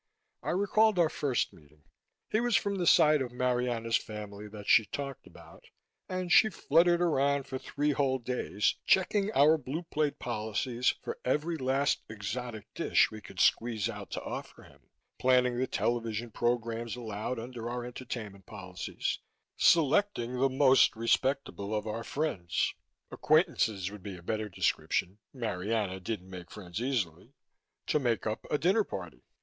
I 0.41 0.49
recalled 0.49 0.97
our 0.97 1.09
first 1.09 1.53
meeting. 1.53 1.83
He 2.31 2.39
was 2.41 2.55
from 2.55 2.77
the 2.77 2.87
side 2.87 3.21
of 3.21 3.31
Marianna's 3.31 3.97
family 3.97 4.47
that 4.47 4.65
she 4.67 4.87
talked 4.87 5.27
about, 5.27 5.65
and 6.09 6.31
she 6.31 6.49
fluttered 6.49 7.01
around 7.03 7.43
for 7.45 7.59
three 7.59 7.91
whole 7.91 8.17
days, 8.17 8.77
checking 8.87 9.31
our 9.33 9.59
Blue 9.59 9.83
Plate 9.83 10.17
policies 10.17 10.95
for 11.03 11.19
every 11.23 11.55
last 11.55 12.01
exotic 12.09 12.65
dish 12.73 13.11
we 13.11 13.21
could 13.21 13.39
squeeze 13.39 13.87
out 13.89 14.09
to 14.09 14.23
offer 14.23 14.63
him, 14.63 14.89
planning 15.19 15.59
the 15.59 15.67
television 15.67 16.31
programs 16.31 16.95
allowed 16.95 17.37
under 17.37 17.69
our 17.69 17.85
entertainment 17.85 18.47
policies, 18.47 19.19
selecting 19.55 20.39
the 20.39 20.49
most 20.49 20.95
respectable 20.95 21.75
of 21.75 21.85
our 21.85 22.03
friends 22.03 22.73
"acquaintances" 23.11 23.91
would 23.91 24.01
be 24.01 24.17
a 24.17 24.23
better 24.23 24.49
description; 24.49 25.19
Marianna 25.31 25.99
didn't 25.99 26.27
make 26.31 26.49
friends 26.49 26.81
easily 26.81 27.35
to 27.85 27.99
make 27.99 28.25
up 28.25 28.47
a 28.49 28.57
dinner 28.57 28.83
party. 28.83 29.21